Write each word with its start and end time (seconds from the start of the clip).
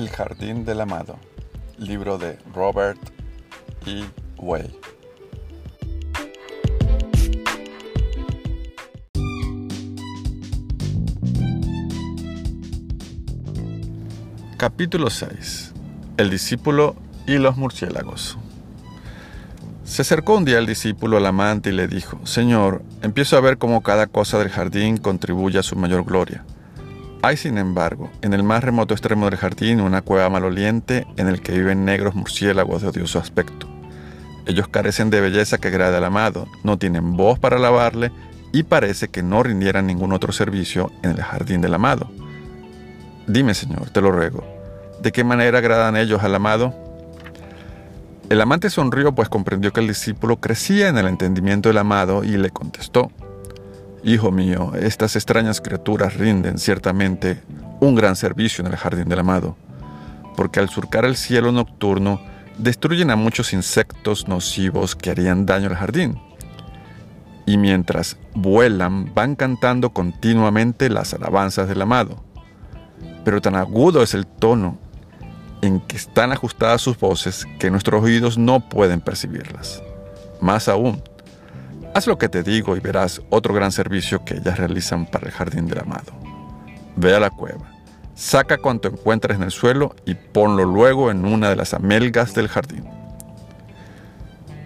El 0.00 0.08
Jardín 0.08 0.64
del 0.64 0.80
Amado, 0.80 1.18
libro 1.76 2.16
de 2.16 2.38
Robert 2.54 2.98
E. 3.84 4.02
Way. 4.38 4.74
Capítulo 14.56 15.10
6. 15.10 15.74
El 16.16 16.30
discípulo 16.30 16.96
y 17.26 17.36
los 17.36 17.58
murciélagos. 17.58 18.38
Se 19.84 20.00
acercó 20.00 20.38
un 20.38 20.46
día 20.46 20.56
el 20.56 20.66
discípulo 20.66 21.18
al 21.18 21.26
amante 21.26 21.68
y 21.68 21.72
le 21.74 21.88
dijo, 21.88 22.24
Señor, 22.24 22.82
empiezo 23.02 23.36
a 23.36 23.42
ver 23.42 23.58
cómo 23.58 23.82
cada 23.82 24.06
cosa 24.06 24.38
del 24.38 24.48
jardín 24.48 24.96
contribuye 24.96 25.58
a 25.58 25.62
su 25.62 25.76
mayor 25.76 26.06
gloria. 26.06 26.42
Hay, 27.22 27.36
sin 27.36 27.58
embargo, 27.58 28.10
en 28.22 28.32
el 28.32 28.42
más 28.42 28.64
remoto 28.64 28.94
extremo 28.94 29.28
del 29.28 29.38
jardín 29.38 29.82
una 29.82 30.00
cueva 30.00 30.30
maloliente 30.30 31.06
en 31.18 31.28
el 31.28 31.42
que 31.42 31.52
viven 31.52 31.84
negros 31.84 32.14
murciélagos 32.14 32.80
de 32.80 32.88
odioso 32.88 33.18
aspecto. 33.18 33.68
Ellos 34.46 34.68
carecen 34.68 35.10
de 35.10 35.20
belleza 35.20 35.58
que 35.58 35.68
agrade 35.68 35.98
al 35.98 36.04
amado, 36.04 36.46
no 36.64 36.78
tienen 36.78 37.18
voz 37.18 37.38
para 37.38 37.56
alabarle 37.56 38.10
y 38.52 38.62
parece 38.62 39.08
que 39.08 39.22
no 39.22 39.42
rindieran 39.42 39.86
ningún 39.86 40.12
otro 40.12 40.32
servicio 40.32 40.90
en 41.02 41.10
el 41.10 41.22
jardín 41.22 41.60
del 41.60 41.74
amado. 41.74 42.10
Dime, 43.26 43.52
Señor, 43.52 43.90
te 43.90 44.00
lo 44.00 44.10
ruego, 44.10 44.42
¿de 45.02 45.12
qué 45.12 45.22
manera 45.22 45.58
agradan 45.58 45.96
ellos 45.96 46.22
al 46.22 46.34
amado? 46.34 46.74
El 48.30 48.40
amante 48.40 48.70
sonrió 48.70 49.14
pues 49.14 49.28
comprendió 49.28 49.74
que 49.74 49.80
el 49.80 49.88
discípulo 49.88 50.36
crecía 50.40 50.88
en 50.88 50.96
el 50.96 51.06
entendimiento 51.06 51.68
del 51.68 51.78
amado 51.78 52.24
y 52.24 52.38
le 52.38 52.48
contestó, 52.48 53.10
Hijo 54.02 54.30
mío, 54.30 54.72
estas 54.80 55.14
extrañas 55.14 55.60
criaturas 55.60 56.14
rinden 56.14 56.58
ciertamente 56.58 57.42
un 57.80 57.94
gran 57.94 58.16
servicio 58.16 58.64
en 58.64 58.72
el 58.72 58.78
jardín 58.78 59.08
del 59.08 59.18
amado, 59.18 59.56
porque 60.36 60.58
al 60.58 60.70
surcar 60.70 61.04
el 61.04 61.16
cielo 61.16 61.52
nocturno 61.52 62.20
destruyen 62.56 63.10
a 63.10 63.16
muchos 63.16 63.52
insectos 63.52 64.26
nocivos 64.26 64.96
que 64.96 65.10
harían 65.10 65.44
daño 65.44 65.68
al 65.68 65.76
jardín. 65.76 66.18
Y 67.44 67.58
mientras 67.58 68.16
vuelan 68.34 69.12
van 69.14 69.36
cantando 69.36 69.90
continuamente 69.90 70.88
las 70.88 71.12
alabanzas 71.12 71.68
del 71.68 71.82
amado. 71.82 72.22
Pero 73.24 73.42
tan 73.42 73.54
agudo 73.54 74.02
es 74.02 74.14
el 74.14 74.26
tono 74.26 74.78
en 75.60 75.80
que 75.80 75.96
están 75.96 76.32
ajustadas 76.32 76.80
sus 76.80 76.98
voces 76.98 77.46
que 77.58 77.70
nuestros 77.70 78.02
oídos 78.02 78.38
no 78.38 78.66
pueden 78.68 79.00
percibirlas. 79.00 79.82
Más 80.40 80.68
aún, 80.68 81.02
Haz 81.92 82.06
lo 82.06 82.18
que 82.18 82.28
te 82.28 82.44
digo 82.44 82.76
y 82.76 82.80
verás 82.80 83.20
otro 83.30 83.52
gran 83.52 83.72
servicio 83.72 84.24
que 84.24 84.34
ellas 84.34 84.58
realizan 84.58 85.06
para 85.06 85.26
el 85.26 85.32
jardín 85.32 85.66
del 85.66 85.80
amado. 85.80 86.12
Ve 86.94 87.16
a 87.16 87.18
la 87.20 87.30
cueva, 87.30 87.72
saca 88.14 88.58
cuanto 88.58 88.86
encuentres 88.86 89.36
en 89.36 89.42
el 89.42 89.50
suelo 89.50 89.96
y 90.06 90.14
ponlo 90.14 90.64
luego 90.64 91.10
en 91.10 91.24
una 91.24 91.50
de 91.50 91.56
las 91.56 91.74
amelgas 91.74 92.32
del 92.32 92.46
jardín. 92.46 92.84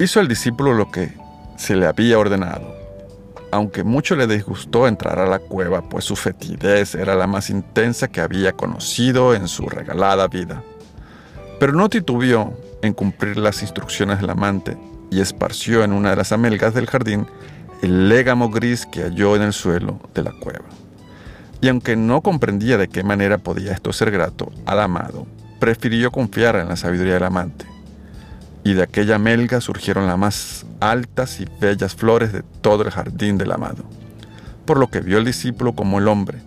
Hizo 0.00 0.18
el 0.18 0.26
discípulo 0.26 0.74
lo 0.74 0.90
que 0.90 1.12
se 1.56 1.76
le 1.76 1.86
había 1.86 2.18
ordenado, 2.18 2.74
aunque 3.52 3.84
mucho 3.84 4.16
le 4.16 4.26
disgustó 4.26 4.88
entrar 4.88 5.20
a 5.20 5.26
la 5.26 5.38
cueva, 5.38 5.88
pues 5.88 6.04
su 6.04 6.16
fetidez 6.16 6.96
era 6.96 7.14
la 7.14 7.28
más 7.28 7.50
intensa 7.50 8.08
que 8.08 8.20
había 8.20 8.52
conocido 8.52 9.32
en 9.32 9.46
su 9.46 9.68
regalada 9.68 10.26
vida. 10.26 10.64
Pero 11.60 11.72
no 11.72 11.88
titubeó 11.88 12.52
en 12.82 12.94
cumplir 12.94 13.36
las 13.36 13.62
instrucciones 13.62 14.20
del 14.20 14.30
amante 14.30 14.76
y 15.12 15.20
esparció 15.20 15.84
en 15.84 15.92
una 15.92 16.10
de 16.10 16.16
las 16.16 16.32
amelgas 16.32 16.72
del 16.72 16.86
jardín 16.86 17.26
el 17.82 18.08
légamo 18.08 18.48
gris 18.48 18.86
que 18.86 19.02
halló 19.02 19.36
en 19.36 19.42
el 19.42 19.52
suelo 19.52 20.00
de 20.14 20.22
la 20.22 20.32
cueva. 20.32 20.64
Y 21.60 21.68
aunque 21.68 21.96
no 21.96 22.22
comprendía 22.22 22.78
de 22.78 22.88
qué 22.88 23.04
manera 23.04 23.36
podía 23.36 23.72
esto 23.72 23.92
ser 23.92 24.10
grato 24.10 24.50
al 24.64 24.80
amado, 24.80 25.26
prefirió 25.60 26.10
confiar 26.10 26.56
en 26.56 26.68
la 26.68 26.76
sabiduría 26.76 27.14
del 27.14 27.24
amante. 27.24 27.66
Y 28.64 28.72
de 28.72 28.84
aquella 28.84 29.16
amelga 29.16 29.60
surgieron 29.60 30.06
las 30.06 30.16
más 30.16 30.64
altas 30.80 31.40
y 31.40 31.46
bellas 31.60 31.94
flores 31.94 32.32
de 32.32 32.42
todo 32.62 32.82
el 32.82 32.90
jardín 32.90 33.36
del 33.36 33.52
amado. 33.52 33.84
Por 34.64 34.78
lo 34.78 34.88
que 34.88 35.00
vio 35.00 35.18
el 35.18 35.26
discípulo 35.26 35.74
como 35.74 35.98
el 35.98 36.08
hombre, 36.08 36.38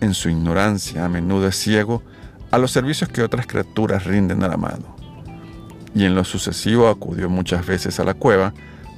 en 0.00 0.12
su 0.12 0.28
ignorancia 0.28 1.06
a 1.06 1.08
menudo 1.08 1.48
es 1.48 1.56
ciego, 1.56 2.02
a 2.50 2.58
los 2.58 2.70
servicios 2.70 3.08
que 3.08 3.22
otras 3.22 3.46
criaturas 3.46 4.04
rinden 4.04 4.42
al 4.42 4.52
amado 4.52 4.99
y 5.94 6.04
en 6.04 6.14
lo 6.14 6.24
sucesivo 6.24 6.88
acudió 6.88 7.28
muchas 7.28 7.66
veces 7.66 8.00
a 8.00 8.04
la 8.04 8.14
cueva 8.14 8.54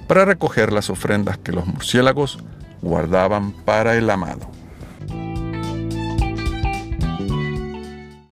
para 0.06 0.24
recoger 0.24 0.72
las 0.72 0.90
ofrendas 0.90 1.38
que 1.38 1.52
los 1.52 1.66
murciélagos 1.66 2.38
guardaban 2.82 3.52
para 3.52 3.96
el 3.96 4.10
amado. 4.10 4.51